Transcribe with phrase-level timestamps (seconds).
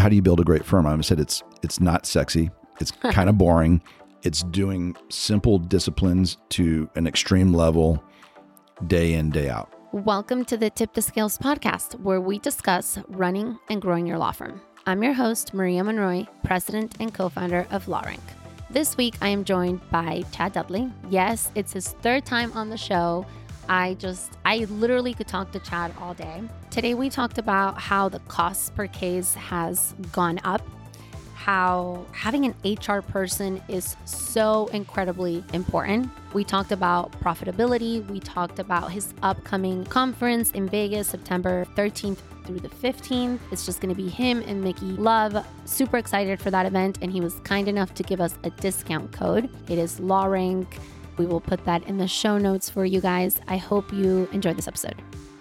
[0.00, 0.86] how do you build a great firm?
[0.86, 2.50] I said it's it's not sexy.
[2.80, 3.82] It's kind of boring.
[4.22, 8.02] It's doing simple disciplines to an extreme level,
[8.86, 9.70] day in day out.
[9.92, 14.32] Welcome to the Tip the Scales podcast, where we discuss running and growing your law
[14.32, 14.62] firm.
[14.86, 18.20] I'm your host, Maria Monroy, president and co founder of LawRank.
[18.70, 20.90] This week, I am joined by Chad Dudley.
[21.10, 23.26] Yes, it's his third time on the show.
[23.68, 26.42] I just, I literally could talk to Chad all day.
[26.70, 30.62] Today, we talked about how the cost per case has gone up,
[31.34, 36.10] how having an HR person is so incredibly important.
[36.32, 38.06] We talked about profitability.
[38.08, 43.38] We talked about his upcoming conference in Vegas, September 13th through the 15th.
[43.52, 45.46] It's just going to be him and Mickey Love.
[45.64, 46.98] Super excited for that event.
[47.02, 49.48] And he was kind enough to give us a discount code.
[49.68, 50.66] It is LawRank.
[51.20, 53.42] We will put that in the show notes for you guys.
[53.46, 54.94] I hope you enjoyed this episode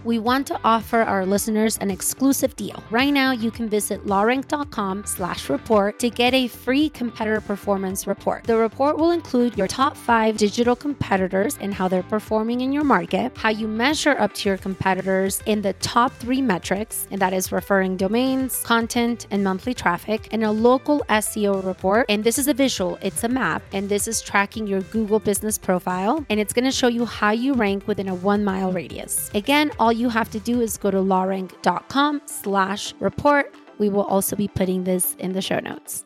[0.04, 2.84] we want to offer our listeners an exclusive deal.
[2.90, 8.44] Right now, you can visit lawrank.com slash report to get a free competitor performance report.
[8.46, 12.84] The report will include your top five digital competitors and how they're performing in your
[12.84, 17.34] market, how you measure up to your competitors in the top three metrics, and that
[17.34, 22.06] is referring domains, content, and monthly traffic, and a local SEO report.
[22.10, 25.58] And this is a visual, it's a map, and this is tracking your Google business
[25.58, 29.30] profile, and it's going to show you how you rank within a one mile radius.
[29.34, 33.56] Again, all all you have to do is go to lawrank.com slash report.
[33.80, 36.06] We will also be putting this in the show notes.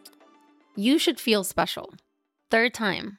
[0.77, 1.93] You should feel special.
[2.49, 3.17] Third time.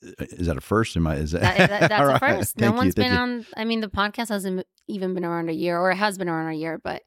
[0.00, 0.96] Is that a first?
[0.96, 1.16] Am I?
[1.16, 2.60] Is that, that, that that's a first.
[2.60, 3.44] no one's you, been on.
[3.56, 6.52] I mean, the podcast hasn't even been around a year, or it has been around
[6.52, 7.02] a year, but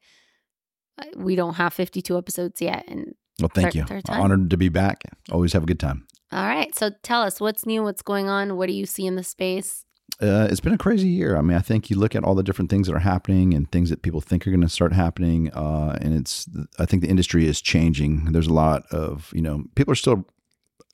[1.02, 2.84] uh, we don't have 52 episodes yet.
[2.90, 3.86] And well, thank third, you.
[3.86, 5.04] Third Honored to be back.
[5.32, 6.08] Always have a good time.
[6.34, 6.76] All right.
[6.76, 9.86] So tell us what's new, what's going on, what do you see in the space?
[10.22, 11.36] Uh, it's been a crazy year.
[11.36, 13.72] I mean, I think you look at all the different things that are happening and
[13.72, 16.48] things that people think are going to start happening, uh, and it's.
[16.78, 18.26] I think the industry is changing.
[18.26, 20.28] There's a lot of you know people are still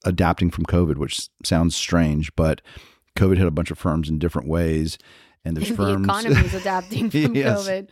[0.05, 2.61] adapting from COVID, which sounds strange, but
[3.17, 4.97] COVID hit a bunch of firms in different ways.
[5.43, 6.05] And there's the firms.
[6.07, 7.67] economy is adapting from yes.
[7.67, 7.89] COVID.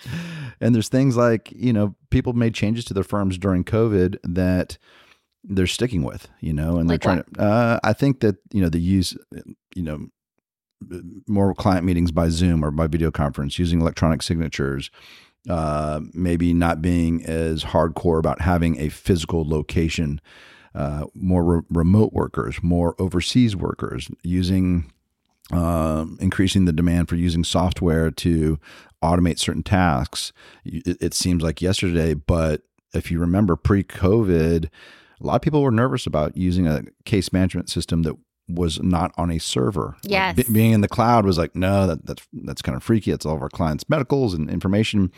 [0.62, 4.78] And there's things like you know people made changes to their firms during COVID that
[5.44, 7.34] they're sticking with, you know, and like they're trying what?
[7.36, 7.42] to.
[7.42, 9.18] Uh, I think that you know the use,
[9.76, 10.08] you know,
[11.28, 14.92] more client meetings by Zoom or by video conference, using electronic signatures,
[15.50, 20.20] uh, maybe not being as hardcore about having a physical location,
[20.74, 24.92] uh, more re- remote workers, more overseas workers, using
[25.54, 28.60] uh, increasing the demand for using software to
[29.04, 30.34] automate certain tasks.
[30.64, 32.62] It, it seems like yesterday, but
[32.94, 37.70] if you remember pre-COVID, a lot of people were nervous about using a case management
[37.70, 38.16] system that
[38.48, 39.96] was not on a server.
[40.04, 40.38] Yes.
[40.38, 43.12] Like, being in the cloud was like, no, that, that's that's kind of freaky.
[43.12, 45.12] It's all of our clients' medicals and information.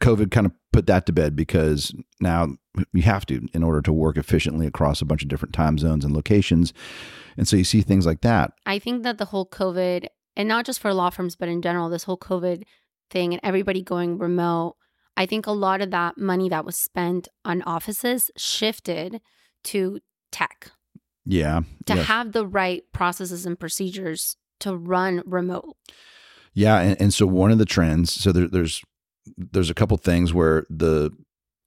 [0.00, 2.56] COVID kind of put that to bed because now
[2.92, 6.04] you have to in order to work efficiently across a bunch of different time zones
[6.04, 6.72] and locations.
[7.36, 8.52] And so you see things like that.
[8.66, 11.88] I think that the whole COVID, and not just for law firms, but in general,
[11.88, 12.64] this whole COVID
[13.10, 14.76] thing and everybody going remote,
[15.16, 19.20] I think a lot of that money that was spent on offices shifted
[19.64, 20.00] to
[20.32, 20.72] tech
[21.24, 21.60] yeah.
[21.86, 22.06] To yes.
[22.06, 25.76] have the right processes and procedures to run remote.
[26.54, 28.82] Yeah, and, and so one of the trends, so there, there's
[29.36, 31.10] there's a couple things where the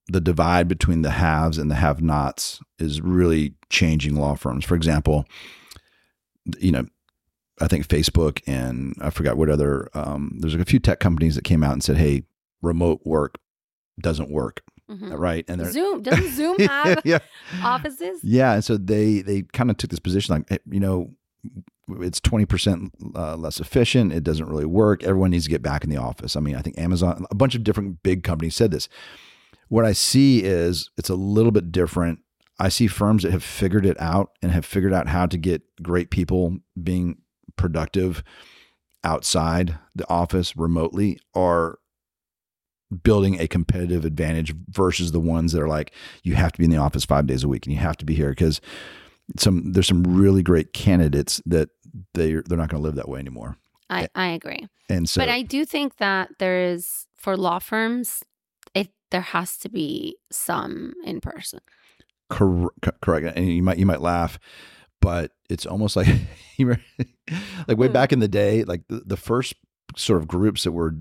[0.08, 4.64] the divide between the haves and the have-nots is really changing law firms.
[4.64, 5.26] For example,
[6.60, 6.86] you know,
[7.60, 11.44] I think Facebook and I forgot what other um, there's a few tech companies that
[11.44, 12.24] came out and said, "Hey,
[12.62, 13.40] remote work
[14.00, 15.14] doesn't work." Mm-hmm.
[15.14, 15.46] right?
[15.48, 17.20] And Zoom doesn't Zoom have yeah.
[17.64, 18.20] offices?
[18.24, 21.12] Yeah, and so they they kind of took this position like you know
[21.88, 24.12] it's 20% uh, less efficient.
[24.12, 25.04] It doesn't really work.
[25.04, 26.36] Everyone needs to get back in the office.
[26.36, 28.90] I mean, I think Amazon, a bunch of different big companies said this.
[29.68, 32.20] What I see is it's a little bit different.
[32.60, 35.62] I see firms that have figured it out and have figured out how to get
[35.84, 37.18] great people being
[37.56, 38.24] productive
[39.04, 41.80] outside the office remotely are
[43.04, 45.92] building a competitive advantage versus the ones that are like
[46.24, 48.06] you have to be in the office five days a week and you have to
[48.06, 48.62] be here because
[49.38, 51.70] some there's some really great candidates that
[52.14, 53.58] they they're not going to live that way anymore.
[53.90, 54.68] I I agree.
[54.90, 58.24] And so, but I do think that there is for law firms,
[58.74, 61.60] it there has to be some in person.
[62.30, 64.40] Cor- correct, and you might you might laugh,
[65.02, 66.08] but it's almost like
[66.60, 67.94] like way hmm.
[67.94, 69.56] back in the day, like the, the first
[69.96, 70.96] sort of groups that were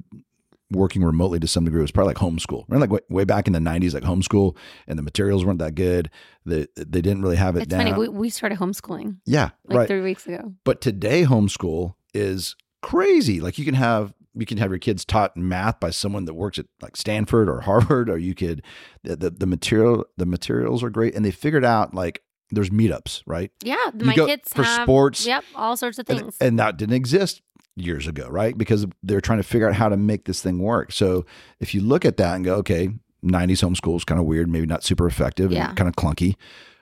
[0.71, 2.65] working remotely to some degree was probably like homeschool.
[2.69, 4.57] Remember, like way, way, back in the '90s, like homeschool,
[4.87, 6.11] and the materials weren't that good.
[6.47, 7.87] They they didn't really have it it's down.
[7.87, 9.19] Funny, we, we started homeschooling.
[9.27, 9.89] Yeah, like right.
[9.89, 10.55] Three weeks ago.
[10.65, 13.41] But today, homeschool is crazy.
[13.41, 16.59] Like you can have you can have your kids taught math by someone that works
[16.59, 18.63] at like Stanford or Harvard, or you could
[19.03, 23.23] the, the, the material the materials are great, and they figured out like there's meetups,
[23.27, 23.51] right?
[23.63, 25.27] Yeah, You my kids for have, sports.
[25.27, 26.37] Yep, all sorts of And- things.
[26.41, 27.43] And, that didn't exist
[27.77, 28.57] years ago, right?
[28.57, 30.93] Because they're trying to figure out how to make this thing work.
[30.93, 31.25] So
[31.61, 32.89] if you look at that and go, okay,
[33.25, 35.69] 90s homeschool is kind of weird, maybe not super effective Yeah.
[35.69, 36.37] and kind of clunky.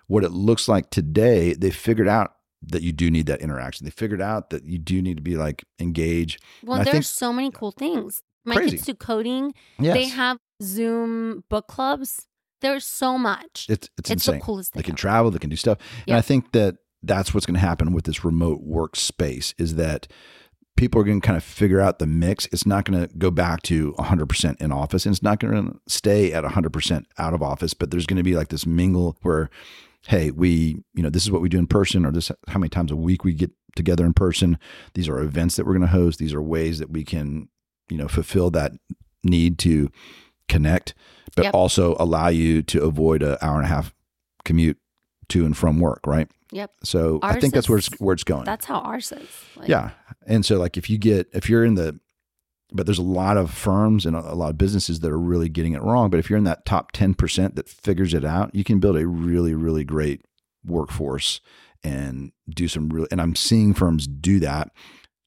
[0.06, 2.34] What it looks like today, they figured out
[2.64, 3.84] that you do need that interaction.
[3.84, 6.38] They figured out that you do need to be like engage.
[6.62, 8.22] well, there's so many cool things.
[8.44, 8.72] My Crazy.
[8.72, 9.54] kids do coding.
[9.78, 9.94] Yes.
[9.94, 12.26] They have Zoom book clubs.
[12.60, 13.66] There's so much.
[13.68, 14.34] it's it's, it's insane.
[14.36, 14.80] the coolest thing.
[14.80, 14.98] they can ever.
[14.98, 15.78] travel, they can do stuff.
[16.06, 20.06] And I think that that's what's going to happen with this remote workspace is that
[20.76, 22.46] people are going to kind of figure out the mix.
[22.46, 25.80] It's not going to go back to 100% in office and it's not going to
[25.86, 29.50] stay at 100% out of office, but there's going to be like this mingle where
[30.08, 32.68] hey, we, you know, this is what we do in person or this how many
[32.68, 34.58] times a week we get together in person.
[34.94, 36.18] These are events that we're going to host.
[36.18, 37.48] These are ways that we can,
[37.88, 38.72] you know, fulfill that
[39.22, 39.90] need to
[40.48, 40.94] connect,
[41.36, 41.54] but Yep.
[41.54, 43.94] also allow you to avoid an hour and a half
[44.44, 44.78] commute
[45.28, 46.28] to and from work, right?
[46.52, 46.70] Yep.
[46.84, 48.44] So I Ours think that's where it's where it's going.
[48.44, 49.28] That's how ours is.
[49.56, 49.90] Like, yeah,
[50.26, 51.98] and so like if you get if you're in the
[52.72, 55.74] but there's a lot of firms and a lot of businesses that are really getting
[55.74, 56.10] it wrong.
[56.10, 59.06] But if you're in that top 10% that figures it out, you can build a
[59.06, 60.24] really, really great
[60.64, 61.40] workforce
[61.84, 63.06] and do some real.
[63.10, 64.70] And I'm seeing firms do that.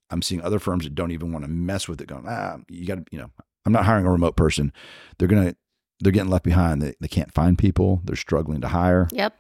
[0.09, 2.85] I'm seeing other firms that don't even want to mess with it going, ah, you
[2.85, 3.29] got to, you know,
[3.65, 4.71] I'm not hiring a remote person.
[5.17, 5.55] They're going to,
[5.99, 6.81] they're getting left behind.
[6.81, 8.01] They, they can't find people.
[8.03, 9.07] They're struggling to hire.
[9.11, 9.35] Yep.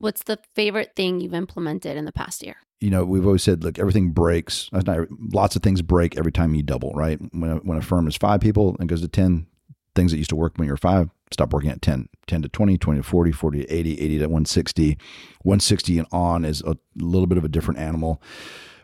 [0.00, 2.56] What's the favorite thing you've implemented in the past year?
[2.80, 4.70] you know, we've always said, look, everything breaks.
[4.72, 7.20] Lots of things break every time you double, right?
[7.32, 9.46] When a, when a firm is five people and goes to 10,
[9.94, 12.48] things that used to work when you were five stop working at 10, 10 to
[12.48, 14.98] 20, 20 to 40, 40 to 80, 80 to 160.
[15.42, 18.20] 160 and on is a little bit of a different animal.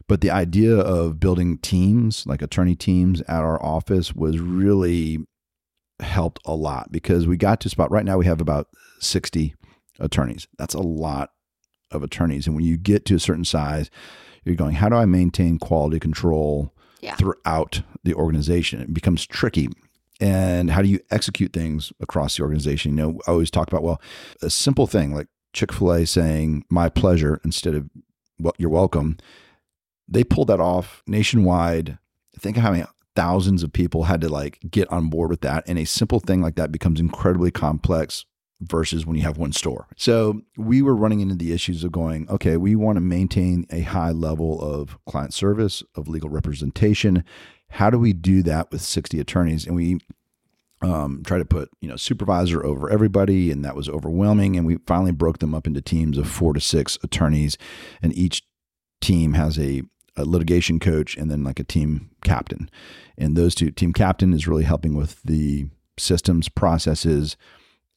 [0.08, 5.18] But the idea of building teams, like attorney teams at our office, was really
[5.98, 8.68] helped a lot because we got to spot right now we have about
[9.00, 9.54] 60
[9.98, 10.46] attorneys.
[10.58, 11.30] That's a lot
[11.90, 12.46] of attorneys.
[12.46, 13.90] And when you get to a certain size,
[14.44, 17.14] you're going, how do I maintain quality control Yeah.
[17.16, 18.80] throughout the organization?
[18.80, 19.68] It becomes tricky.
[20.20, 22.92] And how do you execute things across the organization?
[22.92, 24.00] You know, I always talk about, well,
[24.42, 27.88] a simple thing like Chick fil A saying, my pleasure instead of,
[28.38, 29.18] well, you're welcome.
[30.08, 31.98] They pulled that off nationwide.
[32.38, 32.84] Think of how many
[33.14, 35.64] thousands of people had to like get on board with that.
[35.66, 38.24] And a simple thing like that becomes incredibly complex
[38.60, 39.86] versus when you have one store.
[39.96, 43.82] So we were running into the issues of going, okay, we want to maintain a
[43.82, 47.24] high level of client service, of legal representation.
[47.68, 49.66] How do we do that with 60 attorneys?
[49.66, 49.98] And we
[50.82, 54.56] um, try to put, you know, supervisor over everybody, and that was overwhelming.
[54.56, 57.58] And we finally broke them up into teams of four to six attorneys,
[58.02, 58.42] and each
[59.00, 59.82] team has a,
[60.16, 62.70] a litigation coach and then like a team captain.
[63.18, 65.68] And those two, team captain is really helping with the
[65.98, 67.36] systems, processes,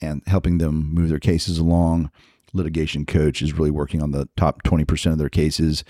[0.02, 2.12] and helping them move their cases along.
[2.54, 5.84] Litigation coach is really working on the top 20% of their cases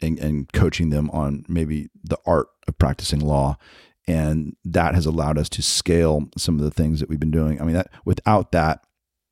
[0.00, 3.56] and, and coaching them on maybe the art of practicing law.
[4.06, 7.60] And that has allowed us to scale some of the things that we've been doing.
[7.60, 8.84] I mean, that without that,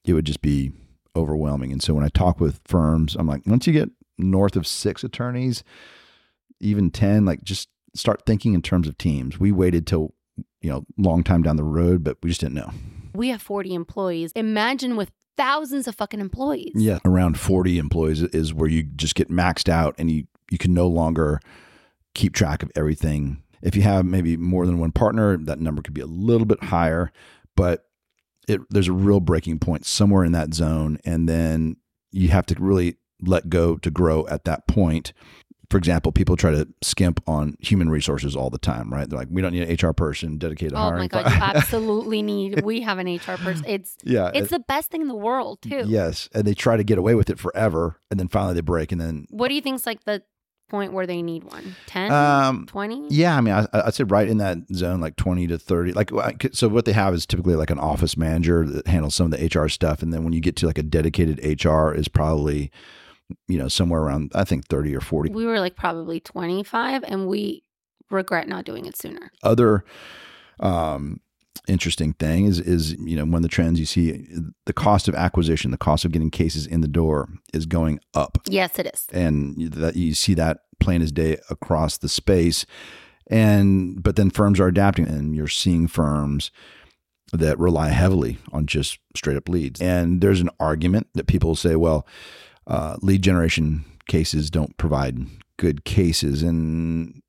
[0.05, 0.73] it would just be
[1.17, 1.70] overwhelming.
[1.70, 5.05] And so when I talk with firms, I'm like, once you get north of six
[5.05, 5.62] attorneys,
[6.61, 9.38] even 10, like just start thinking in terms of teams.
[9.38, 10.15] We waited till,
[10.61, 12.70] you know, long time down the road, but we just didn't know.
[13.14, 14.32] We have 40 employees.
[14.32, 16.72] Imagine with thousands of fucking employees.
[16.75, 20.74] Yeah, around 40 employees is where you just get maxed out and you you can
[20.74, 21.41] no longer
[22.15, 23.43] keep track of everything.
[23.62, 26.65] If you have maybe more than one partner, that number could be a little bit
[26.65, 27.10] higher,
[27.56, 27.86] but
[28.46, 31.77] it there's a real breaking point somewhere in that zone and then
[32.12, 35.12] you have to really let go to grow at that point.
[35.71, 39.09] For example, people try to skimp on human resources all the time, right?
[39.09, 40.99] They're like, we don't need an HR person dedicated to Oh hiring.
[40.99, 42.63] my god, you absolutely need.
[42.63, 43.65] We have an HR person.
[43.67, 45.85] It's yeah, it's the best thing in the world too.
[45.87, 48.93] Yes, and they try to get away with it forever, and then finally they break,
[48.93, 50.23] and then What do you think's like the
[50.71, 51.77] point where they need one?
[51.87, 52.11] 10?
[52.11, 53.09] um, 20?
[53.11, 55.93] yeah, I mean, I, I'd say right in that zone, like twenty to thirty.
[55.93, 56.11] Like,
[56.53, 59.47] so what they have is typically like an office manager that handles some of the
[59.61, 62.71] HR stuff, and then when you get to like a dedicated HR, is probably
[63.48, 65.31] you know somewhere around I think thirty or forty.
[65.31, 67.62] We were like probably 25 and we
[68.10, 69.31] regret not doing it sooner.
[69.43, 69.84] Other
[70.60, 71.20] um,
[71.66, 74.26] interesting thing is is you know one of the trends you see
[74.66, 78.38] the cost of acquisition, the cost of getting cases in the door is going up.
[78.46, 79.06] Yes, it is.
[79.12, 82.66] and that you see that plain as day across the space
[83.28, 86.50] and but then firms are adapting and you're seeing firms
[87.32, 91.74] that rely heavily on just straight up leads and there's an argument that people say
[91.74, 92.06] well
[92.67, 95.19] uh, lead generation cases don't provide
[95.56, 97.23] good cases and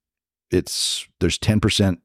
[0.51, 1.99] it's there's 10%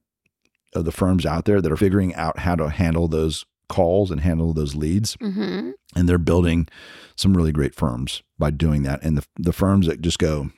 [0.75, 4.21] of the firms out there that are figuring out how to handle those calls and
[4.21, 5.17] handle those leads.
[5.17, 5.71] Mm-hmm.
[5.97, 6.69] And they're building
[7.17, 9.03] some really great firms by doing that.
[9.03, 10.51] And the, the firms that just go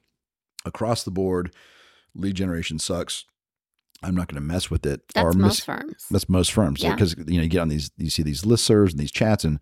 [0.65, 1.55] across the board,
[2.15, 3.25] lead generation sucks.
[4.03, 5.03] I'm not going to mess with it.
[5.15, 6.07] That's or most mis- firms.
[6.11, 6.83] that's most firms.
[6.83, 6.95] Yeah.
[6.95, 9.61] Because you know, you get on these, you see these listservs and these chats, and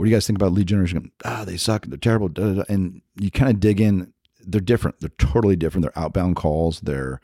[0.00, 1.12] what do you guys think about lead generation?
[1.26, 1.84] Ah, they suck.
[1.84, 2.30] They're terrible.
[2.70, 4.14] And you kind of dig in.
[4.40, 4.98] They're different.
[5.00, 5.82] They're totally different.
[5.82, 6.80] They're outbound calls.
[6.80, 7.20] They're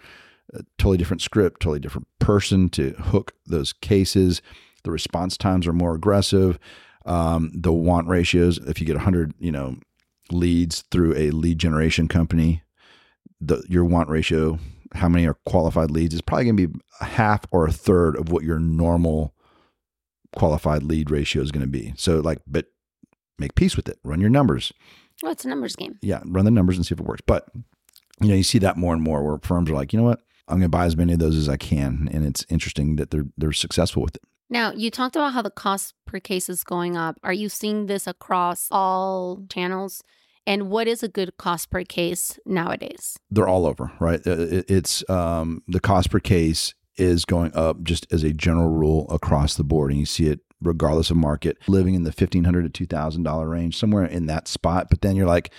[0.53, 4.43] a totally different script, totally different person to hook those cases.
[4.85, 6.59] The response times are more aggressive.
[7.07, 9.79] Um, the want ratios, if you get 100, you know,
[10.31, 12.63] leads through a lead generation company,
[13.41, 14.59] the your want ratio,
[14.93, 18.17] how many are qualified leads, is probably going to be a half or a third
[18.17, 19.33] of what your normal
[20.35, 21.93] qualified lead ratio is going to be.
[21.97, 22.67] So, like, but
[23.39, 23.99] make peace with it.
[24.03, 24.73] Run your numbers.
[25.23, 25.99] Well, it's a numbers game.
[26.03, 27.23] Yeah, run the numbers and see if it works.
[27.27, 27.49] But
[28.21, 30.21] you know, you see that more and more where firms are like, you know what,
[30.49, 33.11] I'm going to buy as many of those as I can, and it's interesting that
[33.11, 34.23] they're they're successful with it.
[34.49, 37.19] Now, you talked about how the cost per case is going up.
[37.25, 40.03] Are you seeing this across all channels?
[40.47, 43.19] And what is a good cost per case nowadays?
[43.33, 44.25] they're all over, right?
[44.25, 49.07] Uh, It's um, the cost per case is going up just as a general rule
[49.11, 52.63] across the board, and you see it regardless of market, living in the fifteen hundred
[52.63, 54.89] to two thousand dollar range, somewhere in that spot.
[54.91, 55.53] But then you're like,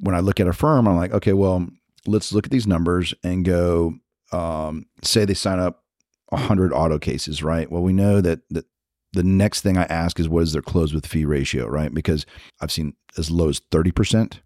[0.00, 1.66] when I look at a firm, I'm like, okay, well,
[2.06, 3.94] let's look at these numbers and go.
[4.30, 5.84] Um, say they sign up
[6.30, 7.70] hundred auto cases, right?
[7.70, 8.66] Well, we know that that
[9.14, 11.92] the next thing I ask is what is their close with fee ratio, right?
[11.92, 12.26] Because
[12.60, 14.42] I've seen as low as thirty percent.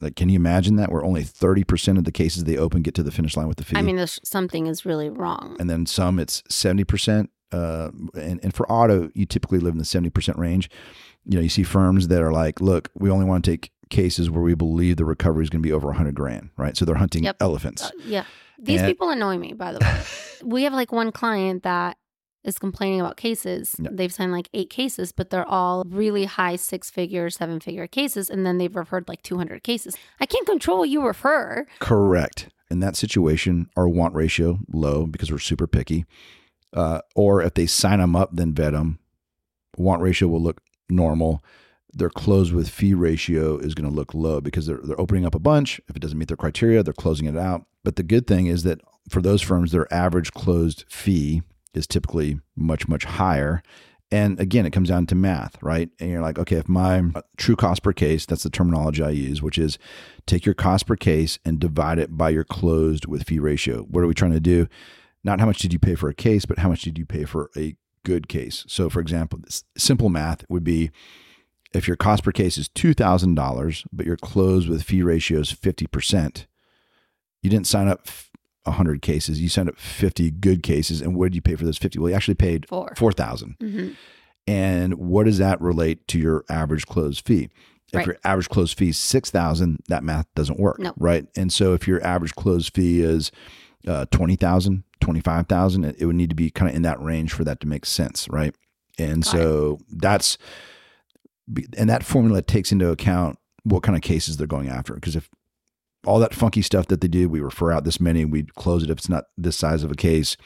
[0.00, 0.90] Like, can you imagine that?
[0.90, 3.58] Where only thirty percent of the cases they open get to the finish line with
[3.58, 3.76] the fee.
[3.76, 5.56] I mean, there's, something is really wrong.
[5.60, 9.84] and then some it's 70% uh, and, and for auto you typically live in the
[9.84, 10.70] 70% range
[11.26, 14.30] you know you see firms that are like look we only want to take cases
[14.30, 16.94] where we believe the recovery is going to be over 100 grand right so they're
[16.94, 17.36] hunting Yep.
[17.40, 18.24] elephants Uh, yeah.
[18.62, 20.00] These And- people annoy me, by the way.
[20.44, 21.96] we have like one client that
[22.44, 23.76] is complaining about cases.
[23.78, 23.90] Yeah.
[23.92, 28.30] They've signed like eight cases, but they're all really high six figure, seven figure cases.
[28.30, 29.96] And then they've referred like 200 cases.
[30.20, 31.66] I can't control what you refer.
[31.80, 36.06] correct in that situation our want ratio low because we're super picky
[36.72, 38.98] uh, or if they sign them up then vet them
[39.76, 41.42] want ratio will look normal
[41.92, 45.34] their close with fee ratio is going to look low because they're, they're opening up
[45.34, 48.26] a bunch if it doesn't meet their criteria they're closing it out but the good
[48.26, 51.42] thing is that for those firms their average closed fee
[51.74, 53.62] is typically much much higher.
[54.12, 55.88] And again it comes down to math right?
[56.00, 59.10] And you're like okay if my uh, true cost per case that's the terminology i
[59.10, 59.78] use which is
[60.26, 63.82] take your cost per case and divide it by your closed with fee ratio.
[63.82, 64.66] What are we trying to do?
[65.22, 67.24] Not how much did you pay for a case but how much did you pay
[67.24, 68.64] for a good case?
[68.66, 69.40] So for example
[69.76, 70.90] simple math would be
[71.72, 76.46] if your cost per case is $2000 but your closed with fee ratio is 50%
[77.42, 78.06] you didn't sign up
[78.64, 79.40] 100 cases.
[79.40, 82.10] You signed up 50 good cases and what did you pay for those 50 well
[82.10, 82.92] you actually paid Four.
[82.96, 83.88] 4000 hmm
[84.46, 87.50] and what does that relate to your average closed fee?
[87.92, 88.06] If Right.
[88.06, 90.92] your average closed fee is 6000 that math doesn't work No.
[90.96, 91.26] right?
[91.36, 93.30] And so if your average closed fee is
[93.86, 97.44] uh, 20000 25000 it, it would need to be kind of in that range for
[97.44, 98.54] that to make sense right?
[98.98, 100.36] And Got so that's
[101.76, 104.94] and that formula takes into account what kind of cases they're going after.
[104.94, 105.28] Because if
[106.06, 108.90] all that funky stuff that they do we refer out this many we close it
[108.90, 110.36] if it's not this size of a case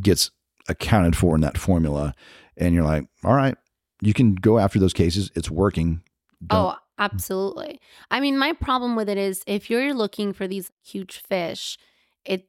[0.00, 0.30] gets
[0.68, 2.14] accounted for in that formula
[2.56, 3.56] and you're like all right
[4.00, 6.02] you can go after those cases it's working
[6.46, 7.80] Don't- Oh, absolutely.
[8.10, 11.76] I mean, my problem with it is if you're looking for these huge fish,
[12.24, 12.48] it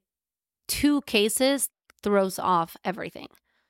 [0.67, 1.69] two cases
[2.03, 3.27] throws off everything.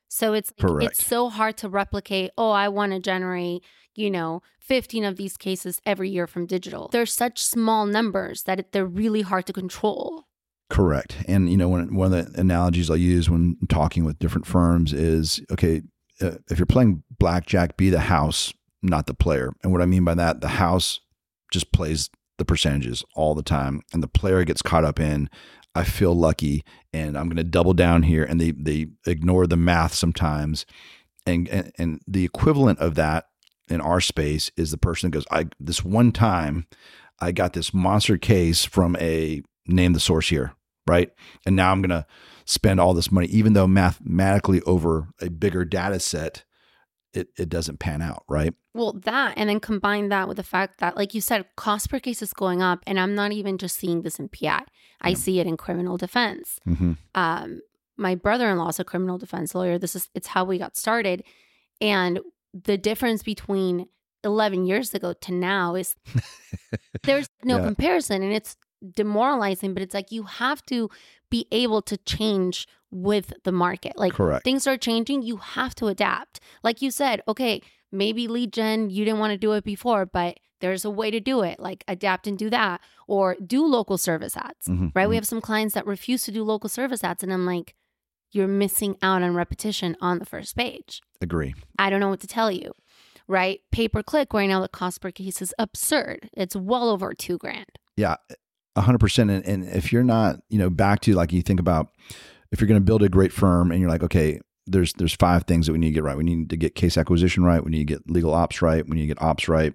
[0.08, 2.32] So it's like, it's so hard to replicate.
[2.38, 3.64] Oh, I want to generate,
[3.96, 6.90] you know, 15 of these cases every year from digital.
[6.92, 10.26] They're such small numbers that it, they're really hard to control.
[10.70, 11.18] Correct.
[11.28, 14.94] And you know, when, one of the analogies I use when talking with different firms
[14.94, 15.82] is, okay,
[16.22, 19.54] uh, if you're playing blackjack, be the house, not the player.
[19.64, 21.02] And what I mean by that, the house
[21.52, 25.30] just plays the percentages all the time, and the player gets caught up in,
[25.76, 26.64] I feel lucky,
[26.94, 30.66] and I'm going to double down here, and they they ignore the math sometimes,
[31.28, 33.26] and and, and the equivalent of that
[33.68, 36.68] in our space is the person that goes, I this one time,
[37.20, 40.54] I got this monster case from a name the source here,
[40.88, 41.12] right?
[41.46, 42.06] And now I'm going to
[42.46, 46.45] spend all this money, even though mathematically over a bigger data set,
[47.16, 48.54] it, it doesn't pan out, right?
[48.74, 52.00] Well, that and then combine that with the fact that, like you said, cost per
[52.00, 54.64] case is going up, and I'm not even just seeing this in PI.
[55.02, 55.16] I Yeah.
[55.16, 56.60] see it in criminal defense.
[56.68, 56.94] Mm-hmm.
[57.16, 57.62] um,
[57.98, 59.78] my brother-in-law is a criminal defense lawyer.
[59.80, 61.24] This is it's how we got started,
[61.80, 62.20] and
[62.54, 63.88] the difference between
[64.24, 65.96] 11 years ago to now is
[67.04, 67.66] there's no Yeah.
[67.66, 68.58] comparison, and it's
[68.94, 70.90] demoralizing, but it's like you have to
[71.30, 73.94] be able to change with the market.
[73.98, 74.44] Like Correct.
[74.44, 76.40] things are changing, you have to adapt.
[76.64, 80.40] Like you said, okay, maybe lead gen, you didn't want to do it before, but
[80.62, 81.60] there's a way to do it.
[81.60, 85.08] Like adapt and do that, or do local service ads, Mhm, right?
[85.08, 85.20] We mhm.
[85.20, 87.76] have some clients that refuse to do local service ads, and I'm like,
[88.32, 91.02] you're missing out on repetition on the first page.
[91.22, 91.54] Agree.
[91.78, 92.72] I don't know what to tell you,
[93.28, 93.60] right?
[93.72, 96.30] Pay per click right now, the cost per case is absurd.
[96.34, 97.80] It's well over two grand.
[97.98, 98.16] Yeah,
[98.76, 99.32] a hundred percent.
[99.32, 101.90] And and if you're not, you know, back to like you think about
[102.52, 105.44] if you're going to build a great firm and you're like, okay, there's there's five
[105.44, 106.18] things that we need to get right.
[106.18, 107.64] We need to get case acquisition right.
[107.64, 108.88] We need to get legal ops right.
[108.88, 109.74] We need to get ops right.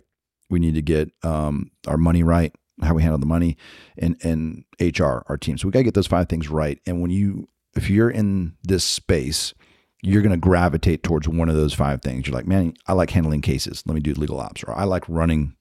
[0.48, 2.52] We need to get um, our money right,
[2.82, 3.56] how we handle the money,
[3.96, 5.58] and and HR, our team.
[5.58, 6.80] So we got to get those five things right.
[6.86, 9.54] And when you if you're in this space,
[10.02, 12.26] you're going to gravitate towards one of those five things.
[12.26, 13.84] You're like, man, I like handling cases.
[13.86, 15.54] Let me do legal ops, or I like running.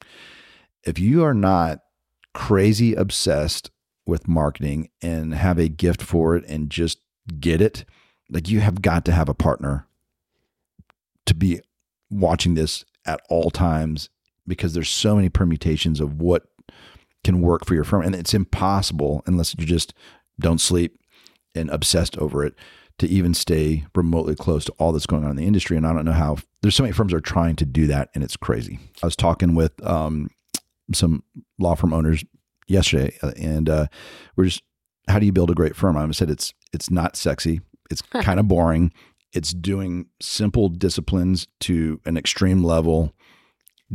[0.86, 1.82] If you are not
[2.34, 3.72] crazy obsessed
[4.06, 7.00] with marketing and have a gift for it and just
[7.40, 7.86] get it,
[8.30, 9.88] like you have got to have a partner
[11.26, 11.62] to be
[12.10, 14.10] watching this at all times
[14.48, 16.48] because there's so many permutations of what
[17.24, 19.94] can work for your firm and it's impossible unless you just
[20.40, 21.00] don't sleep
[21.54, 22.56] and obsessed over it
[22.98, 25.94] to even stay remotely close to all that's going on in the industry and I
[25.94, 28.80] don't know how there's so many firms are trying to do that and it's crazy.
[29.02, 30.30] I was talking with um,
[30.94, 31.24] some
[31.60, 32.24] law firm owners
[32.68, 33.88] yesterday, uh, and uh,
[34.36, 34.64] we're just,
[35.08, 35.98] how do you build a great firm?
[35.98, 38.92] I said it's it's not sexy, it's kind of boring.
[39.32, 43.14] It's doing simple disciplines to an extreme level,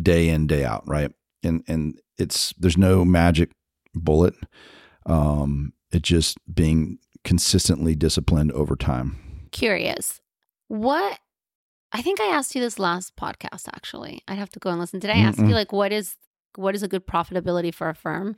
[0.00, 1.10] day in day out, right?
[1.42, 3.50] And and it's there's no magic
[3.94, 4.34] bullet.
[5.06, 9.48] Um, it just being consistently disciplined over time.
[9.50, 10.20] Curious.
[10.68, 11.18] What
[11.92, 14.22] I think I asked you this last podcast actually.
[14.26, 14.98] I'd have to go and listen.
[14.98, 15.48] Did I ask Mm-mm.
[15.48, 16.16] you like what is
[16.56, 18.36] what is a good profitability for a firm?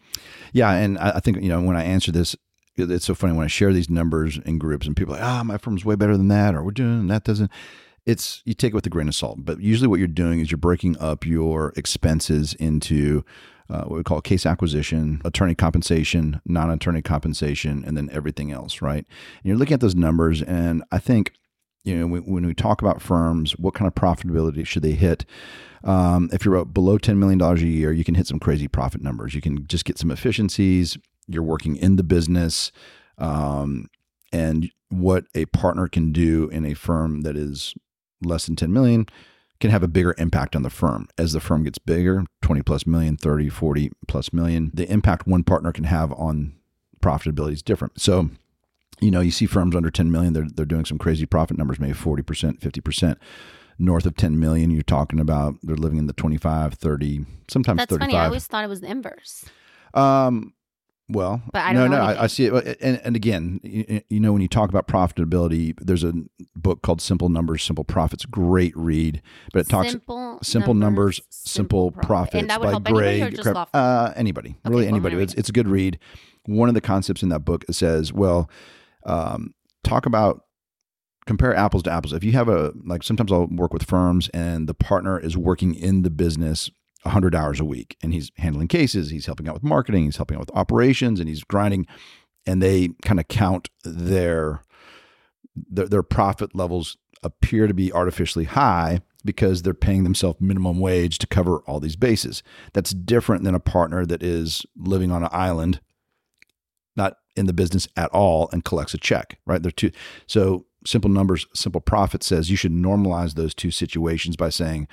[0.52, 2.36] Yeah, and I, I think you know when I answer this,
[2.76, 5.42] it's so funny when I share these numbers in groups, and people are like, "Ah,
[5.42, 7.50] my firm's way better than that," or "We're doing that doesn't."
[8.04, 10.50] It's you take it with a grain of salt, but usually what you're doing is
[10.50, 13.24] you're breaking up your expenses into
[13.68, 19.04] uh, what we call case acquisition, attorney compensation, non-attorney compensation, and then everything else, right?
[19.04, 21.32] And you're looking at those numbers, and I think
[21.86, 25.24] you know when, we talk about firms, what kind of profitability should they hit?
[25.84, 29.34] Um, if you're below $10 million a year, you can hit some crazy profit numbers.
[29.34, 30.98] You can just get some efficiencies.
[31.28, 32.72] You're working in the business.
[33.18, 33.88] Um,
[34.32, 37.74] and what a partner can do in a firm that is
[38.20, 39.06] less than 10 million
[39.60, 41.08] can have a bigger impact on the firm.
[41.16, 45.44] As the firm gets bigger, 20 plus million, 30, 40 plus million, the impact one
[45.44, 46.54] partner can have on
[47.00, 48.00] profitability is different.
[48.00, 48.30] So,
[49.00, 51.78] you know, you see firms under 10 million, they're, they're doing some crazy profit numbers,
[51.78, 53.16] maybe 40%, 50%.
[53.78, 57.90] North of 10 million, you're talking about they're living in the 25, 30, sometimes That's
[57.90, 58.08] 35.
[58.10, 58.16] funny.
[58.18, 59.44] I always thought it was the inverse.
[59.92, 60.54] Um,
[61.08, 62.78] well, But I no, no, I, I see it.
[62.80, 66.12] And, and again, you, you know, when you talk about profitability, there's a
[66.56, 68.24] book called Simple Numbers, Simple Profits.
[68.24, 72.88] Great read, but it talks simple, simple numbers, simple, profits And that would by help
[72.88, 75.16] anybody or just Crab- uh, anybody, Okay, really well, anybody.
[75.16, 75.98] It's, it's a good read.
[76.46, 78.50] One of the concepts in that book says, well,
[79.06, 80.42] um, talk about
[81.26, 82.12] compare apples to apples.
[82.12, 85.74] If you have a like, sometimes I'll work with firms and the partner is working
[85.74, 86.70] in the business
[87.02, 90.36] 100 hours a week and he's handling cases, he's helping out with marketing, he's helping
[90.36, 91.86] out with operations, and he's grinding.
[92.46, 94.62] And they kind of count their,
[95.54, 101.18] their their profit levels appear to be artificially high because they're paying themselves minimum wage
[101.18, 102.44] to cover all these bases.
[102.72, 105.80] That's different than a partner that is living on an island,
[106.94, 109.38] not in the business at all, and collects a check.
[109.46, 109.62] Right?
[109.62, 109.90] They're two.
[110.26, 114.88] So simple numbers, simple profit says you should normalize those two situations by saying,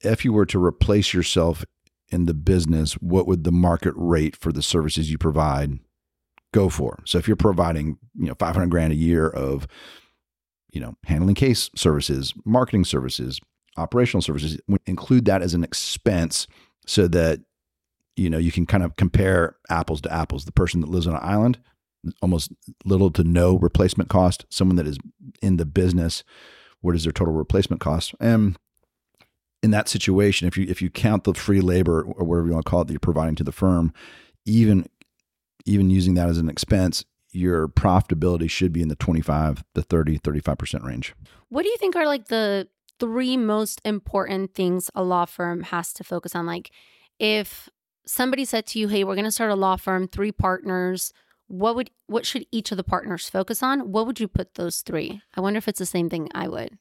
[0.00, 1.64] if you were to replace yourself
[2.08, 5.78] in the business, what would the market rate for the services you provide
[6.52, 7.02] go for?
[7.04, 9.66] So if you're providing, you know, 500 grand a year of,
[10.72, 13.40] you know, handling case services, marketing services,
[13.76, 16.46] operational services, include that as an expense
[16.86, 17.40] so that,
[18.16, 20.44] you know, you can kind of compare apples to apples.
[20.44, 21.58] The person that lives on an island,
[22.22, 22.52] almost
[22.84, 24.46] little to no replacement cost.
[24.50, 24.98] Someone that is
[25.42, 26.24] in the business,
[26.80, 28.14] what is their total replacement cost?
[28.20, 28.56] And
[29.62, 32.64] in that situation, if you if you count the free labor or whatever you want
[32.64, 33.92] to call it that you're providing to the firm,
[34.46, 34.86] even
[35.66, 40.18] even using that as an expense, your profitability should be in the 25 to 30,
[40.18, 41.14] 35% range.
[41.48, 42.68] What do you think are like the
[42.98, 46.46] three most important things a law firm has to focus on?
[46.46, 46.70] Like,
[47.18, 47.68] if
[48.06, 51.12] somebody said to you, "Hey, we're going to start a law firm, three partners,"
[51.50, 53.90] what would what should each of the partners focus on?
[53.92, 55.20] What would you put those three?
[55.34, 56.78] I wonder if it's the same thing I would.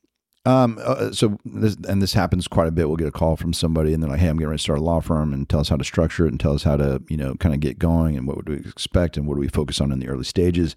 [0.49, 2.87] Um, uh, so this, and this happens quite a bit.
[2.87, 4.79] We'll get a call from somebody, and they're like, "Hey, I'm getting ready to start
[4.79, 7.03] a law firm," and tell us how to structure it, and tell us how to,
[7.07, 9.47] you know, kind of get going, and what would we expect, and what do we
[9.47, 10.75] focus on in the early stages.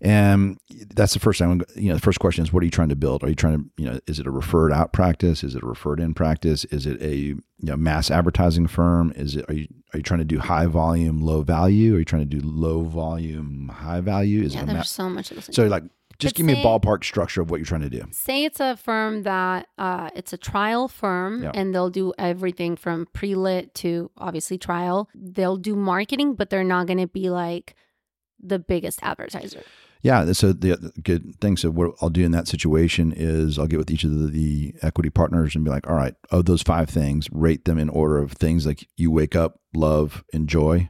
[0.00, 0.58] And
[0.94, 1.62] that's the first time.
[1.74, 3.24] You know, the first question is, what are you trying to build?
[3.24, 5.42] Are you trying to, you know, is it a referred out practice?
[5.42, 6.64] Is it a referred in practice?
[6.66, 9.12] Is it a you know mass advertising firm?
[9.16, 11.96] Is it are you are you trying to do high volume, low value?
[11.96, 14.42] Are you trying to do low volume, high value?
[14.42, 15.32] Is yeah, it there's ma- so much.
[15.50, 15.84] So like
[16.18, 18.02] just But give me a ballpark structure of what you're trying to do.
[18.10, 21.52] say it's a firm that uh, it's a trial firm Yeah.
[21.54, 26.86] and they'll do everything from pre-lit to obviously trial they'll do marketing but they're not
[26.86, 27.74] going to be like
[28.40, 29.62] the biggest advertiser
[30.02, 30.30] Yeah.
[30.32, 31.56] So the the good thing.
[31.56, 34.74] So what I'll do in that situation is I'll get with each of the, the
[34.80, 38.18] equity partners and be like, all right, of those five things, rate them in order
[38.18, 40.88] of things like you wake up, love, enjoy.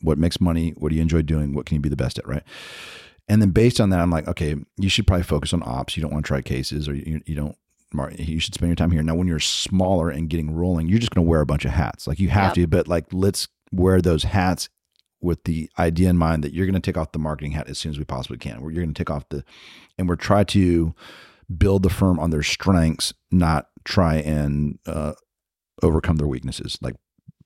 [0.00, 0.70] What makes money?
[0.76, 1.54] What do you enjoy doing?
[1.54, 2.26] What can you be the best at?
[2.26, 2.42] Right.
[3.28, 5.96] And then based on that, I'm like, okay, you should probably focus on ops.
[5.96, 7.56] You don't want to try cases or you, you don't.
[8.18, 9.02] You should spend your time here.
[9.02, 11.72] Now, when you're smaller and getting rolling, you're just going to wear a bunch of
[11.72, 12.06] hats.
[12.06, 12.54] Like you have Yep.
[12.54, 14.70] to, but like let's wear those hats
[15.20, 17.78] with the idea in mind that you're going to take off the marketing hat as
[17.78, 18.62] soon as we possibly can.
[18.62, 19.44] Where you're going to take off the,
[19.98, 20.94] and we're try to
[21.58, 25.12] build the firm on their strengths, not try and uh,
[25.82, 26.78] overcome their weaknesses.
[26.80, 26.96] Like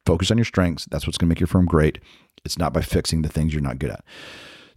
[0.07, 0.87] focus on your strengths.
[0.91, 1.99] That's what's going to make your firm great.
[2.45, 4.05] It's not by fixing the things you're not good at.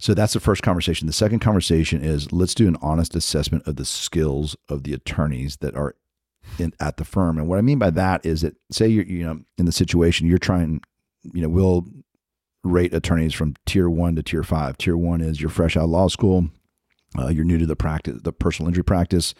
[0.00, 1.06] So that's the first conversation.
[1.06, 5.58] The second conversation is let's do an honest assessment of the skills of the attorneys
[5.58, 5.94] that are
[6.58, 7.36] in, at the firm.
[7.38, 10.26] And what I mean by that is that say you're you know in the situation
[10.26, 10.80] you're trying,
[11.22, 11.84] you know, we'll
[12.64, 14.78] rate attorneys from tier one to tier five.
[14.78, 16.48] Tier one is you're fresh out of law school,
[17.18, 19.34] uh, you're new to the practice, the personal injury practice.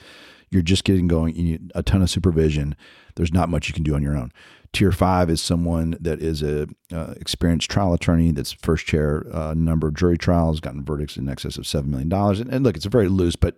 [0.51, 1.37] You're just getting going.
[1.37, 2.77] You need a ton of supervision.
[3.15, 4.33] There's not much you can do on your own.
[4.73, 9.53] Tier five is someone that is a uh, experienced trial attorney that's first chair uh,
[9.55, 12.39] number of jury trials, gotten verdicts in excess of seven million dollars.
[12.39, 13.57] And, and look, it's a very loose, but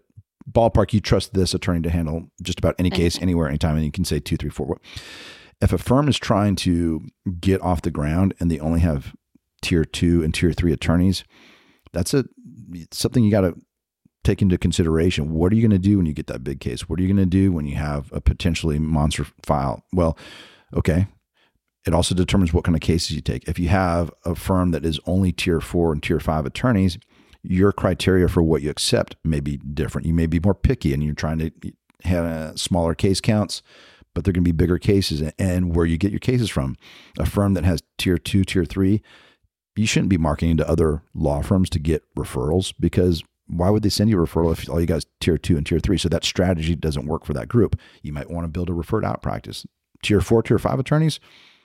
[0.51, 0.93] ballpark.
[0.93, 4.07] You trust this attorney to handle just about any case, anywhere, anytime, and you can
[4.07, 4.81] say two, three, four.
[5.61, 7.07] If a firm is trying to
[7.41, 9.15] get off the ground and they only have
[9.61, 11.25] tier two and tier three attorneys,
[11.93, 12.25] that's a
[12.91, 13.55] something you got to
[14.25, 15.33] take into consideration.
[15.33, 16.89] What are you going to do when you get that big case?
[16.89, 19.85] What are you going to do when you have a potentially monster file?
[19.93, 20.17] Well,
[20.75, 21.07] okay.
[21.87, 23.49] It also determines what kind of cases you take.
[23.49, 26.99] If you have a firm that is only tier four and tier five attorneys,
[27.43, 30.07] your criteria for what you accept may be different.
[30.07, 31.51] You may be more picky and you're trying to
[32.05, 33.63] have uh, smaller case counts,
[34.15, 35.23] but they're going to be bigger cases.
[35.39, 36.77] And where you get your cases from,
[37.19, 39.03] a firm that has tier two, tier three,
[39.75, 43.89] you shouldn't be marketing to other law firms to get referrals because why would they
[43.89, 45.99] send you a referral if all you is tier two and tier three?
[45.99, 47.79] So that strategy doesn't work for that group.
[48.03, 49.67] You might want to build a referred out practice.
[50.03, 51.21] Tier four, tier five attorneys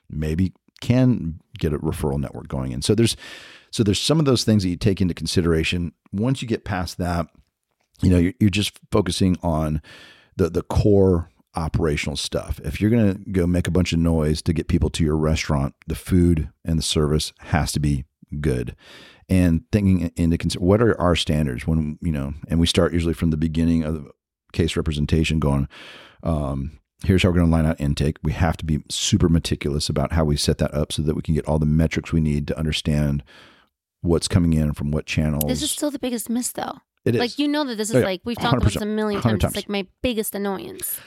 [0.09, 2.81] maybe can get a referral network going in.
[2.81, 3.17] So there's
[3.71, 5.93] so there's some of those things that you take into consideration.
[6.11, 7.27] Once you get past that,
[8.01, 9.81] you know, you're, you're just focusing on
[10.35, 12.59] the the core operational stuff.
[12.63, 15.17] If you're going to go make a bunch of noise to get people to your
[15.17, 18.05] restaurant, the food and the service has to be
[18.39, 18.75] good.
[19.27, 23.15] And thinking into consider what are our standards when you know, and we start usually
[23.15, 24.11] from the beginning of the
[24.53, 25.67] case representation, going,
[26.23, 28.17] um, here's how we're going to line out intake.
[28.23, 31.21] We have to be super meticulous about how we set that up so that we
[31.21, 33.23] can get all the metrics we need to understand
[34.01, 35.43] what's coming in from what channels.
[35.47, 37.19] this is still the biggest miss though it is.
[37.19, 38.05] like you know that this is Oh, yeah.
[38.05, 39.55] like we've talked about this a million times times.
[39.55, 40.99] it's like my biggest annoyance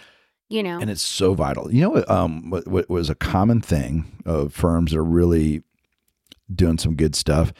[0.48, 1.72] you know and it's so vital.
[1.72, 2.11] You know what?
[2.11, 5.62] Um, what, what was a common thing of firms that are really
[6.53, 7.53] doing some good stuff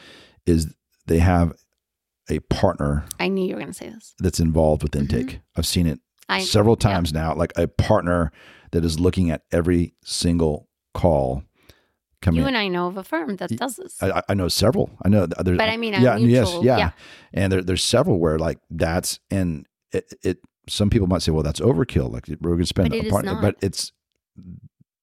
[0.45, 0.73] is
[1.07, 1.53] they have
[2.29, 4.99] a partner i knew you were going to say this that's involved with Mhm.
[5.01, 5.39] intake.
[5.55, 5.99] I've seen it
[6.31, 6.89] i several yeah.
[6.89, 8.31] times now, like a partner
[8.71, 11.43] that is looking at every single call
[12.21, 12.39] coming.
[12.39, 12.43] In.
[12.43, 12.55] You in.
[12.55, 14.89] and i know of a firm that does this I, I know several.
[15.03, 16.77] I know there's, but i mean yeah, a yes, yeah.
[16.77, 16.91] yeah
[17.33, 20.37] and there, there's several where like that's and it, it
[20.69, 23.05] some people might say well that's overkill like we're going to spend But it a
[23.07, 23.41] is part not.
[23.41, 23.91] but it's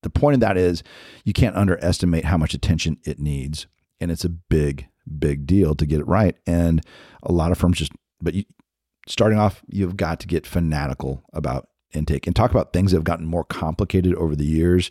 [0.02, 0.82] the point of that is
[1.24, 3.66] you can't underestimate how much attention it needs
[4.00, 4.86] and it's a big
[5.18, 6.84] big deal to get it right and
[7.22, 8.44] a lot of firms just but you
[9.08, 13.04] starting off you've got to get fanatical about intake and talk about things that have
[13.04, 14.90] gotten more complicated over the years.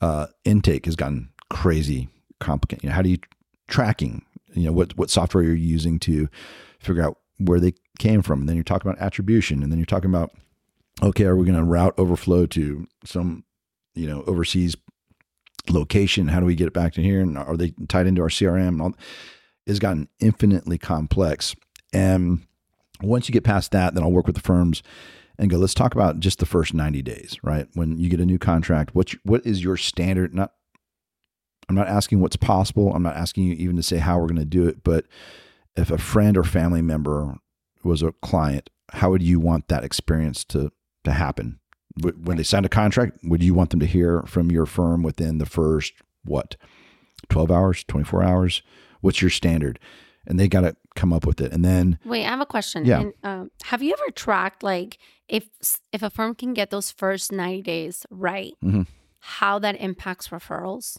[0.00, 2.84] Uh, intake has gotten crazy complicated.
[2.84, 3.18] You know, how do you
[3.68, 4.22] tracking?
[4.54, 6.28] You know what what software you're using to
[6.78, 8.40] figure out where they came from?
[8.40, 10.32] And then you're talking about attribution and then you're talking about
[11.02, 13.44] okay are we going to route overflow to some
[13.94, 14.76] you know overseas
[15.68, 16.28] location?
[16.28, 17.20] How do we get it back to here?
[17.20, 18.94] And are they tied into our crm and all?
[19.66, 21.54] It's gotten infinitely complex.
[21.92, 22.46] And
[23.02, 24.82] once you get past that then i'll work with the firms
[25.38, 28.26] and go let's talk about just the first 90 days right when you get a
[28.26, 30.52] new contract what what is your standard not
[31.68, 34.36] i'm not asking what's possible i'm not asking you even to say how we're going
[34.36, 35.06] to do it but
[35.76, 37.36] if a friend or family member
[37.82, 40.72] was a client how would you want that experience to
[41.04, 41.58] to happen?
[42.02, 45.38] When they signed a contract, would you want them to hear from your firm within
[45.38, 45.92] the first
[46.24, 46.56] what,
[47.28, 48.62] twelve hours, twenty four hours?
[49.00, 49.78] What's your standard?
[50.26, 51.52] And they got to come up with it.
[51.52, 52.84] And then wait, I have a question.
[52.84, 53.00] Yeah.
[53.00, 54.98] And, um, have you ever tracked like
[55.28, 55.44] if
[55.92, 58.86] if a firm can get those first ninety days right, Mhm.
[59.20, 60.98] how that impacts referrals?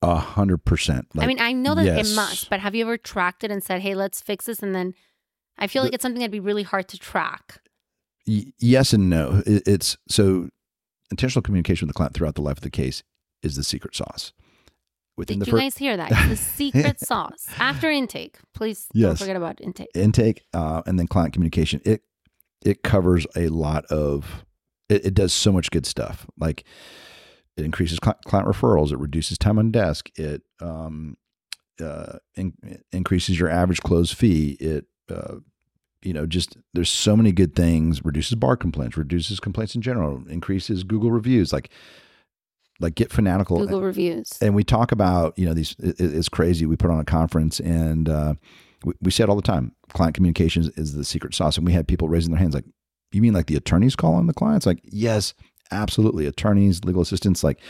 [0.00, 1.08] a hundred percent.
[1.18, 2.12] I mean, I know that yes.
[2.12, 4.72] it must, but have you ever tracked it and said, "Hey, let's fix this," and
[4.72, 4.94] then
[5.58, 7.60] I feel like it's something that'd be really hard to track.
[8.24, 9.42] Y- yes and no.
[9.44, 10.50] It, it's so
[11.10, 13.02] intentional communication with the client throughout the life of the case
[13.42, 14.32] is the secret sauce.
[15.18, 16.12] Within Did the you guys hear that?
[16.12, 16.36] It's the
[16.72, 18.38] secret sauce after intake.
[18.54, 19.18] Please don't Yes.
[19.18, 19.88] forget about intake.
[19.94, 22.02] intake uh, and then client communication, it
[22.64, 24.44] it covers a lot of.
[24.88, 26.26] It, it does so much good stuff.
[26.38, 26.64] Like
[27.56, 28.92] it increases cli- client referrals.
[28.92, 30.08] It reduces time on desk.
[30.16, 31.16] It um,
[31.82, 32.54] uh, in,
[32.92, 34.56] increases your average close fee.
[34.60, 35.38] It uh,
[36.00, 38.04] you know just there's so many good things.
[38.04, 38.96] Reduces bar complaints.
[38.96, 40.22] Reduces complaints in general.
[40.28, 41.52] Increases Google reviews.
[41.52, 41.70] Like
[42.80, 43.58] like get fanatical.
[43.58, 44.38] Google reviews.
[44.40, 47.60] and we talk about you know these it, it's crazy we put on a conference
[47.60, 48.34] and uh,
[48.84, 51.72] we, we say it all the time client communications is the secret sauce and we
[51.72, 52.64] had people raising their hands like
[53.12, 55.34] you mean like the attorneys call on the clients like yes
[55.70, 57.60] absolutely attorneys legal assistants like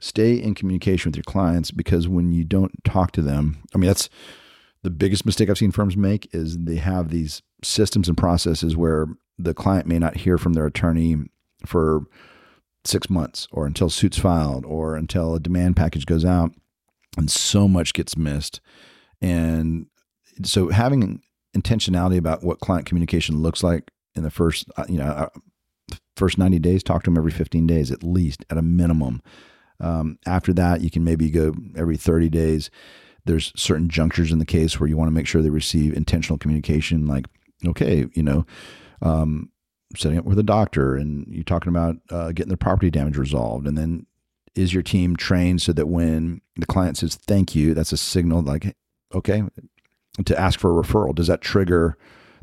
[0.00, 3.86] stay in communication with your clients because when you don't talk to them i mean
[3.86, 4.08] that's
[4.82, 9.06] the biggest mistake i've seen firms make is they have these systems and processes where
[9.38, 11.16] the client may not hear from their attorney
[11.64, 12.02] for
[12.84, 16.52] six months or until suits filed or until a demand package goes out
[17.16, 18.60] and so much gets missed.
[19.20, 19.86] And
[20.44, 21.22] so having
[21.56, 25.28] intentionality about what client communication looks like in the first uh, you know uh,
[26.16, 29.22] first 90 days talk to them every 15 days at least at a minimum.
[29.80, 32.70] Um, after that you can maybe go every 30 days.
[33.24, 36.38] There's certain junctures in the case where you want to make sure they receive intentional
[36.38, 37.26] communication like
[37.66, 38.44] okay you know
[39.02, 39.50] um,
[39.96, 43.66] setting up with a doctor and you're talking about uh, getting their property damage resolved.
[43.66, 44.06] And then
[44.54, 48.42] is your team trained so that when the client says thank you that's a signal
[48.42, 48.76] like
[49.14, 49.42] okay
[50.24, 51.14] to ask for a referral.
[51.14, 51.96] Does that trigger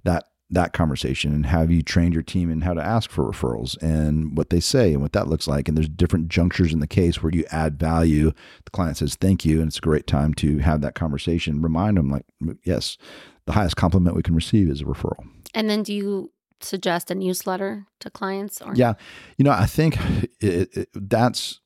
[0.03, 1.33] that that conversation?
[1.33, 4.59] And have you trained your team in how to ask for referrals and what they
[4.59, 5.67] say and what that looks like?
[5.67, 8.31] And there's different junctures in the case where you add value
[8.65, 11.61] the client says thank you and it's a great time to have that conversation.
[11.61, 12.25] Remind them like
[12.63, 12.97] yes
[13.45, 15.27] the highest compliment we can receive is a referral.
[15.53, 18.93] And then do you suggest a newsletter to clients or Yeah,
[19.37, 19.97] you know, I think
[20.41, 21.59] it, it, that's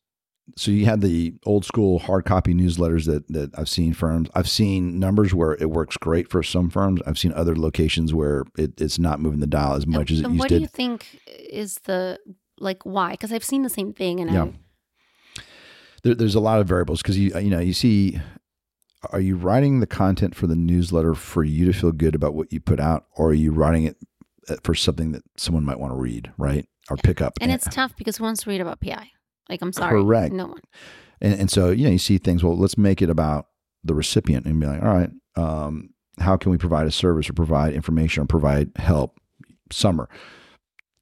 [0.58, 0.72] so.
[0.72, 4.30] You had the old school hard copy newsletters that that I've seen firms.
[4.36, 7.02] I've seen numbers where it works great for some firms.
[7.06, 10.26] I've seen other locations where it, it's not moving the dial as much as it
[10.26, 10.56] and used what to.
[10.56, 12.20] do you think is the
[12.60, 13.12] like why?
[13.12, 14.48] Because I've seen the same thing and Yeah.
[16.04, 18.20] There, there's a lot of variables because you you know you see.
[19.12, 22.54] Are you writing the content for the newsletter for you to feel good about what
[22.54, 23.98] you put out, or are you writing it
[24.64, 27.34] for something that someone might want to read, right, or pick up?
[27.42, 29.10] and it's tough because who wants to read about PI?
[29.50, 30.02] Like I'm sorry.
[30.02, 30.34] Correct.
[30.34, 30.62] No one.
[31.22, 33.48] And, and so, you know, you see things, well, let's make it about
[33.84, 37.34] the recipient and be like, all right, um, how can we provide a service or
[37.34, 39.20] provide information or provide help?
[39.72, 40.08] Summer,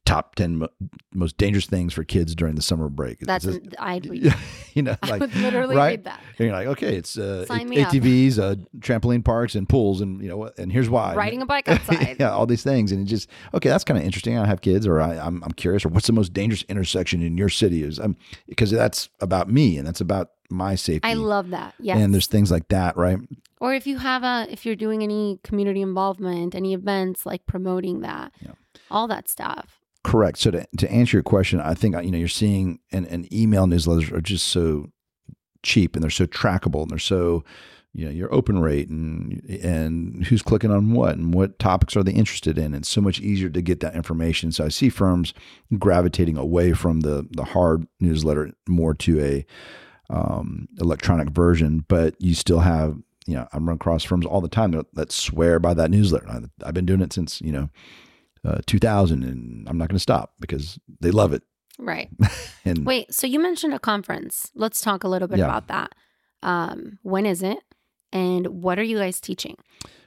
[0.04, 0.68] top 10 mo-
[1.14, 3.20] most dangerous things for kids during the summer break.
[3.20, 4.34] That's just- I'd read.
[4.74, 5.90] you know, I like, literally right?
[5.92, 6.20] read that.
[6.38, 10.28] and you're like, okay, it's uh, A- ATVs, uh, trampoline parks, and pools, and you
[10.28, 10.58] know what?
[10.58, 11.14] And here's why.
[11.14, 12.16] Riding a bike outside.
[12.18, 13.68] yeah, all these things, and it just okay.
[13.68, 14.36] That's kind of interesting.
[14.38, 17.38] I have kids, or I, I'm I'm curious, or what's the most dangerous intersection in
[17.38, 17.82] your city?
[17.84, 18.16] Is um,
[18.48, 21.08] because that's about me and that's about my safety.
[21.08, 21.74] I love that.
[21.78, 21.98] Yes.
[21.98, 23.18] And there's things like that, right?
[23.60, 28.00] or if you have a if you're doing any community involvement, any events like promoting
[28.00, 28.32] that.
[28.40, 28.52] Yeah.
[28.90, 29.78] All that stuff.
[30.04, 30.38] Correct.
[30.38, 33.66] So to, to answer your question, I think you know you're seeing and, and email
[33.66, 34.90] newsletters are just so
[35.62, 37.44] cheap and they're so trackable and they're so
[37.94, 42.02] you know your open rate and and who's clicking on what and what topics are
[42.02, 42.74] they interested in.
[42.74, 44.50] It's so much easier to get that information.
[44.50, 45.34] So I see firms
[45.78, 49.46] gravitating away from the the hard newsletter more to a
[50.10, 54.48] um, electronic version, but you still have you know I'm run across firms all the
[54.48, 56.28] time that, that swear by that newsletter.
[56.28, 57.68] I, I've been doing it since you know
[58.44, 61.42] uh, 2000 and I'm not going to stop because they love it.
[61.78, 62.08] Right.
[62.64, 64.52] And Wait, so you mentioned a conference.
[64.54, 65.46] Let's talk a little bit Yeah.
[65.46, 65.92] about that.
[66.42, 67.58] Um, when is it?
[68.12, 69.56] And what are you guys teaching?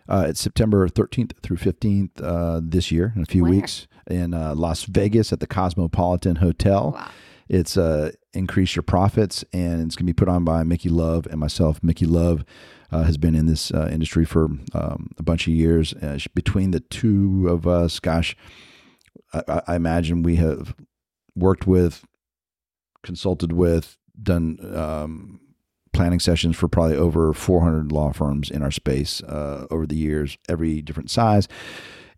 [0.07, 3.51] uh, it's September 13th through 15th uh, this year in a few Where?
[3.51, 6.91] weeks in uh, Las Vegas at the Cosmopolitan Hotel.
[6.91, 7.09] Wow.
[7.49, 11.25] It's uh, increase your profits, and it's going to be put on by Mickey Love
[11.27, 11.83] and myself.
[11.83, 12.45] Mickey Love
[12.91, 15.93] uh, has been in this uh, industry for um, a bunch of years.
[15.93, 18.35] Uh, between the two of us, gosh,
[19.33, 20.75] I, I- imagine we have
[21.35, 22.05] worked with,
[23.03, 25.39] consulted with, done um,
[25.93, 30.37] planning sessions for probably over 400 law firms in our space uh, over the years,
[30.49, 31.47] every different size.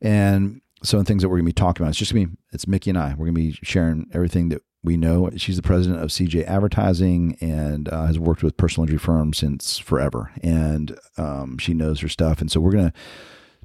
[0.02, 1.90] And some of the things that we're going to be talking about.
[1.90, 3.10] It's just be it's Mickey and I.
[3.12, 5.30] We're going to be sharing everything that we know.
[5.36, 9.78] She's the president of CJ Advertising and uh, has worked with personal injury firms since
[9.78, 12.42] forever, and um, she knows her stuff.
[12.42, 12.98] And so we're going to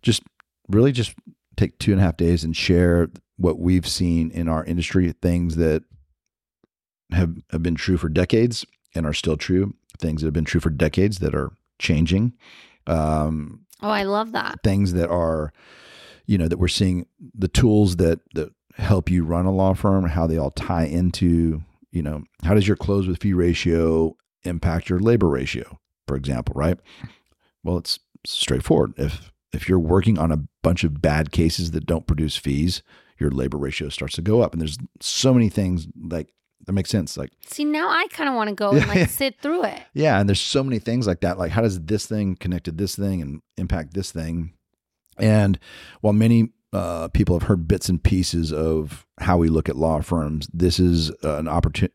[0.03, 0.22] just
[0.68, 1.14] really just
[1.57, 5.57] take two and a half days and share what we've seen in our industry, things
[5.57, 5.83] that
[7.12, 10.61] have, have been true for decades and are still true, things that have been true
[10.61, 12.33] for decades that are changing.
[12.87, 14.62] Um, oh, I love that.
[14.62, 15.53] Things that are,
[16.27, 20.04] you know, that we're seeing the tools that that help you run a law firm,
[20.06, 24.88] how they all tie into, you know, how does your close with fee ratio impact
[24.88, 26.78] your labor ratio, for example, right?
[27.62, 28.94] Well, it's straightforward.
[28.96, 32.82] If if you're working on a bunch of bad cases that don't produce fees,
[33.18, 34.52] your labor ratio starts to go up.
[34.52, 36.32] And there's so many things like
[36.66, 37.16] that make sense.
[37.16, 39.80] Like, see, now I kind of want to go and like sit through it.
[39.94, 40.18] Yeah.
[40.18, 41.38] And there's so many things like that.
[41.38, 44.54] Like, how does this thing connect to this thing and impact this thing?
[45.18, 45.58] And
[46.00, 50.00] while many uh, people have heard bits and pieces of how we look at law
[50.00, 51.92] firms, this is uh, an opportunity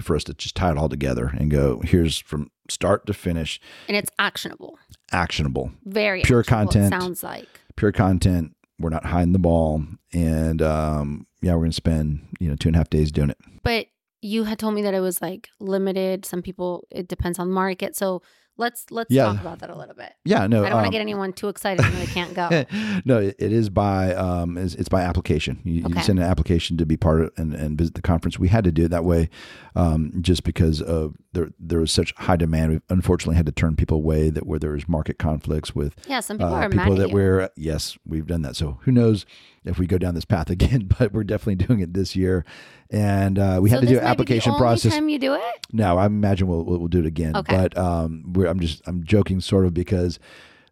[0.00, 3.60] for us to just tie it all together and go, here's from start to finish.
[3.88, 4.78] And it's actionable.
[5.12, 5.72] Actionable.
[5.84, 7.02] Very pure actionable, content.
[7.02, 8.54] sounds like pure content.
[8.78, 9.84] We're not hiding the ball.
[10.12, 13.30] And um, yeah, we're going to spend, you know, two and a half days doing
[13.30, 13.38] it.
[13.62, 13.86] But
[14.22, 16.24] you had told me that it was like limited.
[16.24, 17.94] Some people, it depends on the market.
[17.94, 18.22] So
[18.56, 19.24] let's let's Yeah.
[19.26, 20.12] talk about that a little bit.
[20.24, 20.64] Yeah, no.
[20.64, 22.48] I don't want to um, get anyone too excited and they can't go.
[23.04, 25.60] no, it it is by um, it's, it's by application.
[25.64, 28.38] You, you send an application to be part of and, and visit the conference.
[28.38, 29.28] We had to do it that way,
[29.76, 32.72] um, just because of there there was such high demand.
[32.72, 36.20] We unfortunately had to turn people away that where there was market conflicts with Yeah,
[36.20, 37.14] some people uh, are people mad that at you.
[37.14, 38.56] we're yes we've done that.
[38.56, 39.26] So who knows
[39.64, 40.88] if we go down this path again?
[40.98, 42.44] But we're definitely doing it this year,
[42.94, 44.92] and uh, we so had to do an application the only process.
[44.92, 45.42] time you do it?
[45.72, 47.34] No, I imagine we'll we'll, do it again.
[47.34, 47.56] Okay.
[47.56, 50.20] But um, we're, I'm just I'm joking sort of because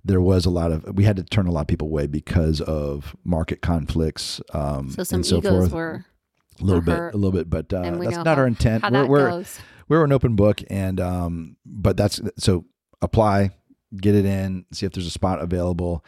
[0.05, 2.61] there was a lot of we had to turn a lot of people away because
[2.61, 4.41] of market conflicts.
[4.55, 5.73] Um, So some and so egos forth.
[5.73, 6.05] were
[6.61, 8.85] a little bit, hurt, a little bit, but uh, that's not how- our intent.
[8.91, 9.45] we're we're,
[9.89, 12.67] we're an open book, and um, but that's so
[13.01, 13.51] apply,
[13.97, 16.05] get it in, see if there's a spot available.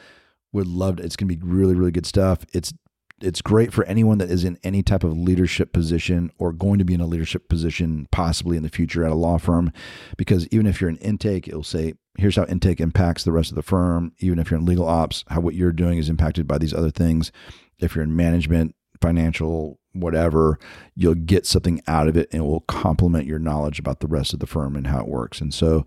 [0.53, 1.03] Would love to.
[1.03, 2.47] It's gonna be really really good stuff.
[2.53, 2.73] It's
[3.21, 6.85] it's great for anyone that is in any type of leadership position or going to
[6.85, 9.73] be in a leadership position possibly in the future at a law firm
[10.17, 13.57] because even if you're in intake it'll say here's how intake impacts the rest of
[13.57, 14.13] the firm.
[14.19, 16.91] Even if you're in legal ops how what you're doing is impacted by these other
[16.91, 17.31] things.
[17.79, 20.59] If you're in management financial whatever
[20.97, 24.33] you'll get something out of it and it will complement your knowledge about the rest
[24.33, 25.41] of the firm and how it works.
[25.41, 25.85] And so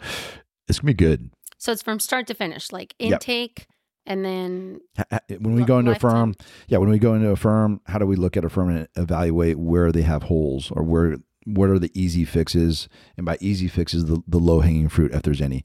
[0.67, 1.31] it's going to be good.
[1.57, 3.21] So it's from start to finish, like Yep.
[4.07, 4.79] And then
[5.39, 6.33] when we go into a firm
[6.67, 8.87] yeah when we go into a firm how do we look at a firm and
[8.95, 11.17] evaluate where they have holes or where
[11.47, 12.89] what are the easy fixes?
[13.15, 15.63] And by easy fixes the, the low hanging fruit if there's any.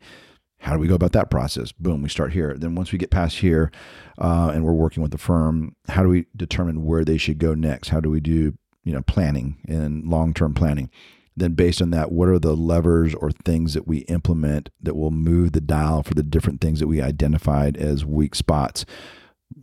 [0.60, 1.72] How do we go about that process?
[1.72, 2.54] Boom we start here.
[2.56, 3.72] Then once we get past here
[4.18, 7.54] uh, and we're working with the firm how do we determine where they should go
[7.54, 7.88] next?
[7.88, 10.88] How do we do you know planning and long-term planning
[11.36, 15.10] then based on that what are the levers or things that we implement that will
[15.10, 18.84] move the dial for the different things that we identified as weak spots?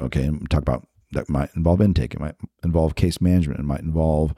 [0.01, 3.82] Okay and talk about that might involve intake it might involve case management it might
[3.82, 4.34] involve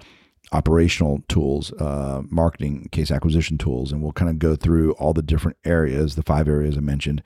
[0.51, 5.21] operational tools uh, marketing case acquisition tools and we'll kind of go through all the
[5.21, 7.21] different areas the five areas i mentioned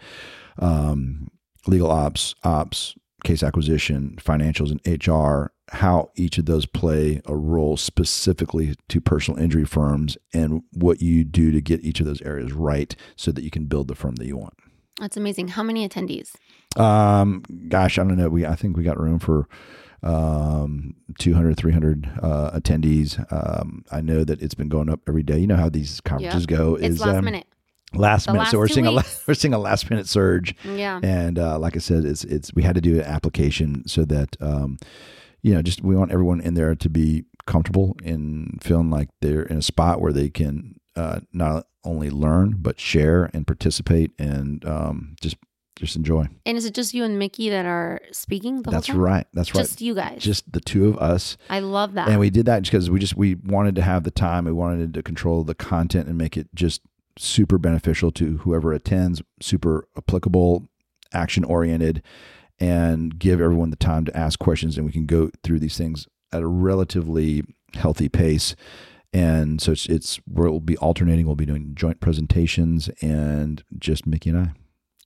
[0.60, 1.28] um,
[1.68, 7.76] legal ops ops case acquisition financials and hr how each of those play a role
[7.78, 12.54] specifically to personal injury firms and what you do to get each of those areas
[12.54, 14.54] right so that you can build the firm that you want
[15.00, 15.50] that's amazing.
[15.50, 16.36] How many attendees?
[16.80, 18.30] um, gosh, I don't know.
[18.30, 19.48] We I think we got room for
[20.04, 25.38] um 200 300 uh attendees um i know that it's been going up every day
[25.40, 27.48] you know how these conferences go It's is last um, minute.
[27.94, 28.92] last The minute last so we're seeing a
[29.28, 31.00] we're seeing a last minute surge Yeah.
[31.02, 34.36] and uh, like I said, it's it's we had to do an application so that
[34.42, 34.78] um,
[35.46, 39.44] you know just we want everyone in there to be comfortable in feeling like they're
[39.44, 44.66] in a spot where they can uh, not only learn but share and participate and
[44.66, 45.38] um, just
[45.76, 46.26] just enjoy.
[46.46, 49.04] And is it just you and Mickey that are speaking the That's whole time?
[49.04, 49.28] right.
[49.34, 49.62] That's right.
[49.62, 50.24] Just you guys.
[50.24, 52.08] Just the two of us, I love that.
[52.08, 54.46] and we did that because we just we wanted to have the time.
[54.46, 56.82] We wanted to control the content and make it just
[57.20, 60.68] super beneficial to whoever attends, super applicable,
[61.14, 62.02] action oriented,
[62.60, 64.78] and give everyone the time to ask questions.
[64.78, 68.56] And we can go through these things at a relatively healthy pace.
[69.14, 71.26] And so it's, it's we'll be alternating.
[71.26, 74.52] We'll be doing joint presentations and just Mickey and I.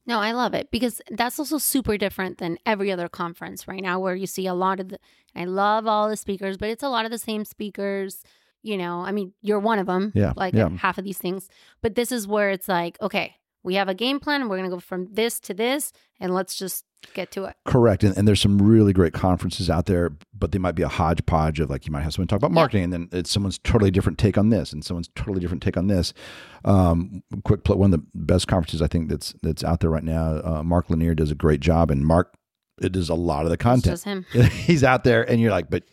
[0.06, 4.00] No, I love it because that's also super different than every other conference right now
[4.00, 5.00] where you see a lot of the
[5.36, 8.24] I love all the speakers, but it's a lot of the same speakers,
[8.64, 9.02] you know.
[9.02, 10.70] I mean, you're one of them, Yeah, like yeah.
[10.70, 11.48] half of these things.
[11.84, 14.42] But this is where it's like, okay, we have a game plan.
[14.42, 17.56] and We're going to go from this to this, and let's just get to it.
[17.66, 18.04] Correct.
[18.04, 21.62] And, and there's some really great conferences out there, but they might be a hodgepodge
[21.62, 24.18] of like you might have someone talk about marketing and then it's someone's totally different
[24.18, 26.14] take on this and someone's totally different take on this.
[26.66, 30.04] Um, quick play, one of the best conferences I think that's that's out there right
[30.04, 30.42] now.
[30.44, 32.34] Uh, Mark Lanier does a great job and Mark
[32.82, 33.94] it does a lot of the It's content.
[33.94, 34.26] just him.
[34.52, 35.84] he's out there and you're like, but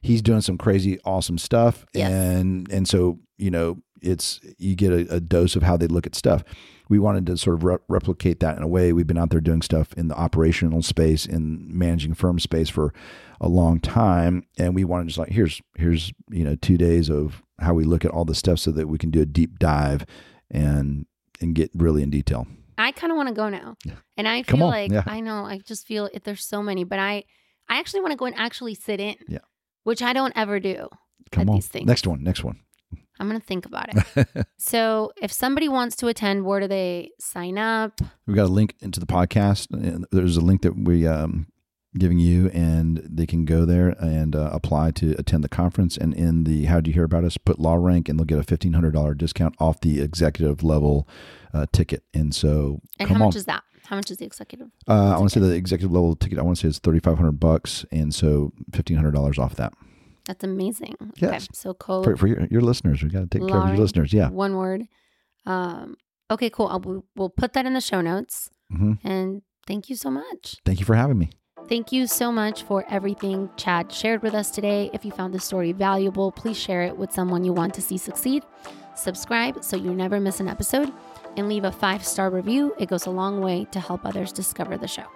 [0.00, 1.84] he's doing some crazy awesome stuff.
[1.92, 2.10] Yes.
[2.10, 6.06] And and so, you know, it's you get a, a dose of how they look
[6.06, 6.42] at stuff.
[6.88, 8.92] We wanted to sort of re- replicate that in a way.
[8.92, 12.92] We've been out there doing stuff in the operational space, in managing firm space for
[13.40, 17.08] a long time, and we wanted to just like here's here's you know two days
[17.10, 19.58] of how we look at all the stuff so that we can do a deep
[19.58, 20.04] dive
[20.50, 21.06] and
[21.40, 22.46] and get really in detail.
[22.76, 23.94] I kind of want to go now, Yeah.
[24.16, 25.04] and I feel like yeah.
[25.06, 27.24] I know I just feel it, there's so many, but I
[27.68, 29.16] I actually want to go and actually sit in.
[29.28, 29.38] Yeah.
[29.84, 30.88] Which I don't ever do.
[31.30, 31.86] Come At on, these things.
[31.86, 32.60] next one, next one.
[33.20, 34.46] I'm gonna think about it.
[34.58, 38.00] so if somebody wants to attend, where do they sign up?
[38.26, 39.70] We've got a link into the podcast.
[39.72, 41.46] and There's a link that we um
[41.96, 45.96] giving you, and they can go there and uh, apply to attend the conference.
[45.96, 48.42] And in the How Do You Hear About Us, put LawRank, and they'll get a
[48.42, 51.08] fifteen hundred dollar discount off the executive level
[51.52, 52.02] uh, ticket.
[52.12, 53.20] And so, And how on.
[53.20, 53.62] much is that?
[53.86, 54.68] How much is the executive?
[54.88, 56.38] uh, I want to say the executive level ticket.
[56.38, 59.54] I want to say it's thirty five hundred bucks, and so fifteen hundred dollars off
[59.54, 59.72] that
[60.26, 60.96] That's amazing.
[61.16, 61.44] Yes.
[61.44, 61.46] Okay.
[61.52, 63.02] So code for, for your, your listeners.
[63.02, 64.12] We got to take care of your listeners.
[64.12, 64.30] Yeah.
[64.30, 64.82] one word.
[65.46, 65.96] Um.
[66.30, 66.48] Okay.
[66.50, 66.68] Cool.
[66.68, 68.50] I'll, we'll- put that in the show notes.
[68.70, 70.56] hmm And thank you so much.
[70.64, 71.30] Thank you for having me.
[71.68, 74.90] Thank you so much for everything Chad shared with us today.
[74.92, 77.96] If you found this story valuable, please share it with someone you want to see
[77.96, 78.42] succeed.
[78.96, 80.92] Subscribe so you never miss an episode
[81.36, 82.74] and leave a five star review.
[82.78, 85.06] It goes a long way to help others discover the show.